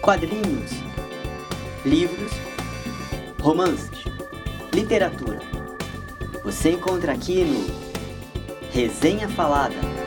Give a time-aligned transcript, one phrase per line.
[0.00, 0.72] quadrinhos,
[1.84, 2.32] livros,
[3.40, 4.04] romances,
[4.72, 5.40] literatura.
[6.42, 9.99] Você encontra aqui no Resenha Falada.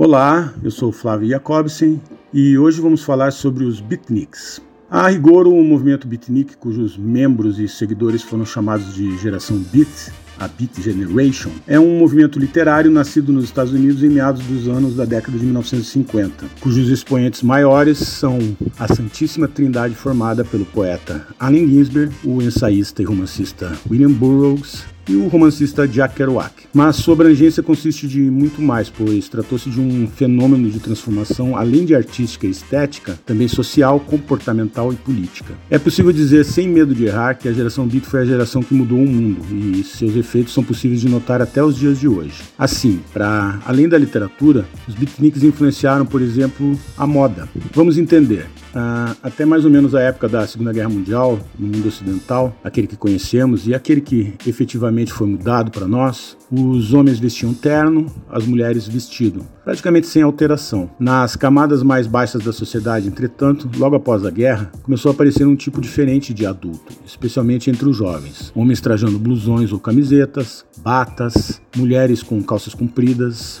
[0.00, 2.00] Olá, eu sou Flávio Jacobsen
[2.32, 4.62] e hoje vamos falar sobre os beatniks.
[4.88, 10.46] A rigor, o movimento beatnik, cujos membros e seguidores foram chamados de geração beat, a
[10.46, 15.04] Beat Generation, é um movimento literário nascido nos Estados Unidos em meados dos anos da
[15.04, 18.38] década de 1950, cujos expoentes maiores são
[18.78, 25.16] a Santíssima Trindade formada pelo poeta Allen Ginsberg, o ensaísta e romancista William Burroughs, e
[25.16, 26.52] o romancista Jack Kerouac.
[26.72, 31.84] Mas sua abrangência consiste de muito mais, pois tratou-se de um fenômeno de transformação, além
[31.84, 35.54] de artística e estética, também social, comportamental e política.
[35.70, 38.74] É possível dizer, sem medo de errar, que a geração Beat foi a geração que
[38.74, 42.42] mudou o mundo, e seus efeitos são possíveis de notar até os dias de hoje.
[42.58, 47.48] Assim, para além da literatura, os beatniks influenciaram, por exemplo, a moda.
[47.72, 48.46] Vamos entender.
[48.78, 52.86] Uh, até mais ou menos a época da Segunda Guerra Mundial, no mundo ocidental, aquele
[52.86, 58.46] que conhecemos e aquele que efetivamente foi mudado para nós, os homens vestiam terno, as
[58.46, 60.88] mulheres vestido, praticamente sem alteração.
[61.00, 65.56] Nas camadas mais baixas da sociedade, entretanto, logo após a guerra, começou a aparecer um
[65.56, 68.52] tipo diferente de adulto, especialmente entre os jovens.
[68.54, 73.60] Homens trajando blusões ou camisetas, batas, mulheres com calças compridas,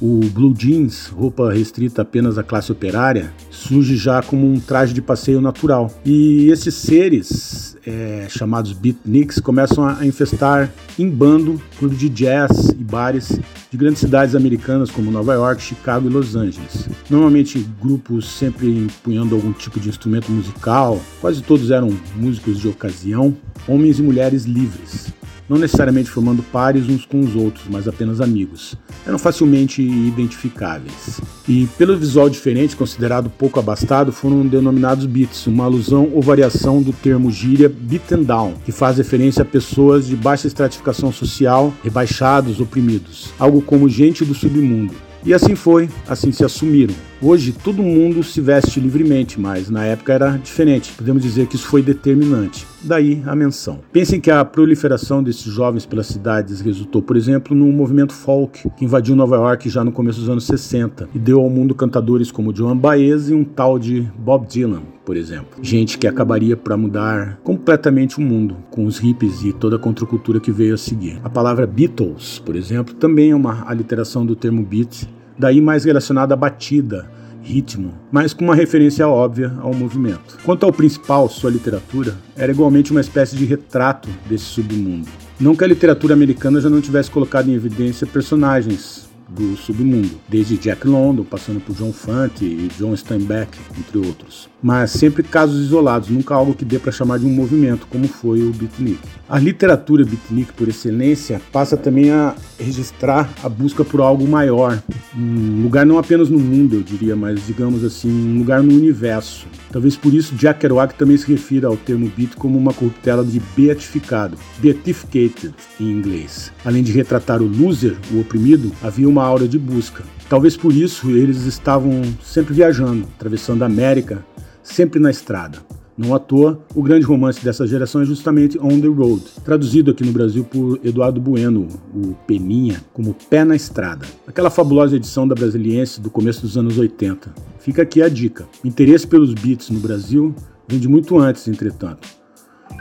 [0.00, 5.02] o blue jeans, roupa restrita apenas à classe operária, surge já como um traje de
[5.02, 5.92] passeio natural.
[6.04, 12.82] E esses seres, é, chamados beatniks, começam a infestar em bando clubes de jazz e
[12.82, 13.38] bares
[13.70, 16.88] de grandes cidades americanas como Nova York, Chicago e Los Angeles.
[17.08, 23.36] Normalmente grupos sempre empunhando algum tipo de instrumento musical, quase todos eram músicos de ocasião,
[23.68, 25.12] homens e mulheres livres
[25.50, 28.76] não necessariamente formando pares uns com os outros, mas apenas amigos.
[29.04, 31.20] Eram facilmente identificáveis.
[31.48, 36.92] E pelo visual diferente, considerado pouco abastado, foram denominados beats, uma alusão ou variação do
[36.92, 43.30] termo gíria beaten down, que faz referência a pessoas de baixa estratificação social, rebaixados, oprimidos,
[43.36, 45.09] algo como gente do submundo.
[45.24, 46.94] E assim foi, assim se assumiram.
[47.20, 50.92] Hoje todo mundo se veste livremente, mas na época era diferente.
[50.92, 52.66] Podemos dizer que isso foi determinante.
[52.82, 53.80] Daí a menção.
[53.92, 58.84] Pensem que a proliferação desses jovens pelas cidades resultou, por exemplo, no movimento folk que
[58.86, 62.56] invadiu Nova York já no começo dos anos 60 e deu ao mundo cantadores como
[62.56, 65.58] Joan Baez e um tal de Bob Dylan, por exemplo.
[65.60, 70.38] Gente que acabaria para mudar completamente o mundo com os hippies e toda a contracultura
[70.38, 71.18] que veio a seguir.
[71.24, 76.34] A palavra Beatles, por exemplo, também é uma aliteração do termo beat daí mais relacionada
[76.34, 77.10] à batida,
[77.42, 80.38] ritmo, mas com uma referência óbvia ao movimento.
[80.44, 85.08] Quanto ao principal, sua literatura, era igualmente uma espécie de retrato desse submundo.
[85.40, 90.56] Não que a literatura americana já não tivesse colocado em evidência personagens do submundo, desde
[90.56, 94.48] Jack London, passando por John Fante e John Steinbeck, entre outros.
[94.62, 98.42] Mas sempre casos isolados, nunca algo que dê para chamar de um movimento, como foi
[98.42, 98.98] o beatnik.
[99.28, 104.82] A literatura beatnik, por excelência, passa também a registrar a busca por algo maior,
[105.16, 109.46] um lugar não apenas no mundo, eu diria, mas digamos assim, um lugar no universo.
[109.72, 113.40] Talvez por isso Jack Kerouac também se refira ao termo beat como uma corruptela de
[113.56, 116.52] beatificado, beatificated em inglês.
[116.64, 120.04] Além de retratar o loser, o oprimido, havia uma aura de busca.
[120.28, 124.24] Talvez por isso eles estavam sempre viajando, atravessando a América,
[124.62, 125.58] sempre na estrada.
[125.96, 130.02] Não à toa, o grande romance dessa geração é justamente On the Road, traduzido aqui
[130.02, 134.06] no Brasil por Eduardo Bueno, o Peninha, como Pé na Estrada.
[134.26, 137.34] Aquela fabulosa edição da Brasiliense do começo dos anos 80.
[137.58, 138.48] Fica aqui a dica.
[138.64, 140.34] O interesse pelos beats no Brasil
[140.66, 142.19] vem de muito antes, entretanto.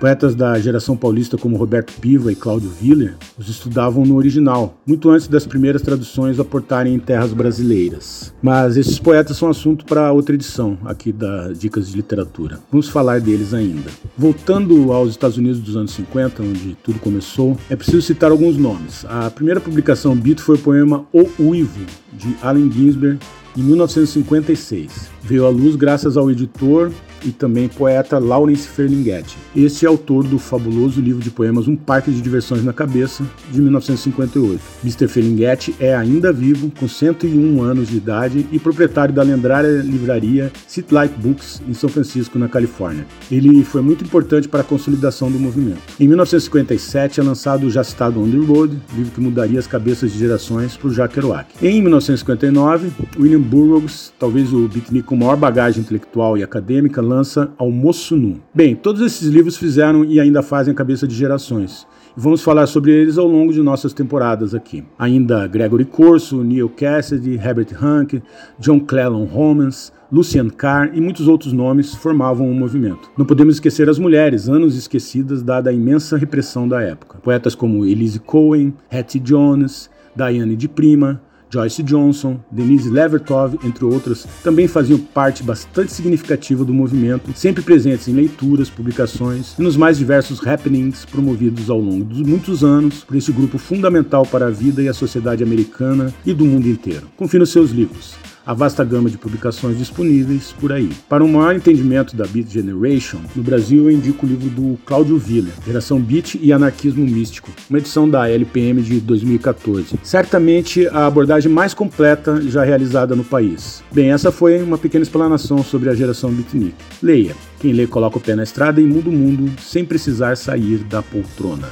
[0.00, 5.10] Poetas da geração paulista como Roberto Piva e Cláudio Willer os estudavam no original, muito
[5.10, 8.32] antes das primeiras traduções aportarem em terras brasileiras.
[8.40, 12.60] Mas esses poetas são assunto para outra edição aqui da Dicas de Literatura.
[12.70, 13.90] Vamos falar deles ainda.
[14.16, 19.04] Voltando aos Estados Unidos dos anos 50, onde tudo começou, é preciso citar alguns nomes.
[19.08, 23.18] A primeira publicação Beat foi o poema O Uivo, de Allen Ginsberg,
[23.56, 25.08] em 1956.
[25.22, 26.92] Veio à luz graças ao editor
[27.24, 29.36] e também poeta Lawrence Ferlinghetti.
[29.54, 33.60] Este é autor do fabuloso livro de poemas Um Parque de Diversões na Cabeça, de
[33.60, 34.60] 1958.
[34.82, 35.08] Mr.
[35.08, 40.92] Ferlinghetti é ainda vivo, com 101 anos de idade e proprietário da lendária livraria City
[40.92, 43.06] Light Books, em São Francisco, na Califórnia.
[43.30, 45.80] Ele foi muito importante para a consolidação do movimento.
[45.98, 50.12] Em 1957 é lançado o já citado On the Road, livro que mudaria as cabeças
[50.12, 51.48] de gerações para o Jack Kerouac.
[51.62, 58.16] Em 1959, William Burroughs, talvez o beatnik com maior bagagem intelectual e acadêmica, lança Almoço
[58.16, 58.40] Nu.
[58.54, 61.86] Bem, todos esses livros fizeram e ainda fazem a cabeça de gerações.
[62.16, 64.84] E vamos falar sobre eles ao longo de nossas temporadas aqui.
[64.98, 68.22] Ainda Gregory Corso, Neil Cassidy, Herbert Hank,
[68.58, 73.10] John Clellan Homans, Lucian Carr e muitos outros nomes formavam o movimento.
[73.16, 77.18] Não podemos esquecer as mulheres, anos esquecidas dada a imensa repressão da época.
[77.22, 84.26] Poetas como Elise Cohen, Hattie Jones, Diane de Prima, Joyce Johnson, Denise Levertov, entre outras,
[84.42, 89.98] também faziam parte bastante significativa do movimento, sempre presentes em leituras, publicações e nos mais
[89.98, 94.82] diversos happenings promovidos ao longo dos muitos anos por este grupo fundamental para a vida
[94.82, 97.06] e a sociedade americana e do mundo inteiro.
[97.16, 98.14] Confira os seus livros
[98.48, 100.88] a vasta gama de publicações disponíveis por aí.
[101.06, 105.18] Para um maior entendimento da Beat Generation, no Brasil eu indico o livro do Cláudio
[105.18, 109.98] Villa, Geração Beat e Anarquismo Místico, uma edição da LPM de 2014.
[110.02, 113.84] Certamente a abordagem mais completa já realizada no país.
[113.92, 116.74] Bem, essa foi uma pequena explanação sobre a geração beatnik.
[117.02, 117.36] Leia.
[117.60, 121.02] Quem lê coloca o pé na estrada e muda o mundo sem precisar sair da
[121.02, 121.68] poltrona.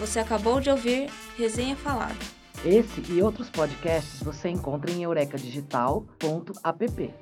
[0.00, 1.06] Você acabou de ouvir
[1.38, 2.37] Resenha Falada.
[2.64, 7.14] Esse e outros podcasts você encontra em eurecadigital.app.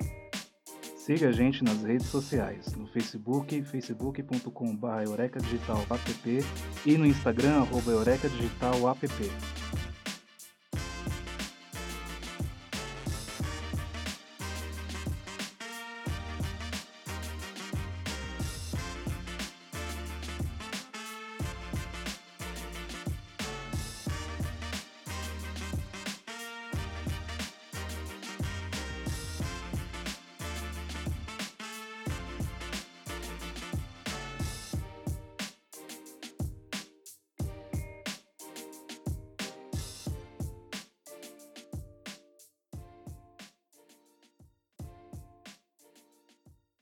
[0.95, 6.45] Siga a gente nas redes sociais, no Facebook, facebook.com.br eurecadigital.app
[6.85, 9.07] e no Instagram, arroba eurecadigital.app.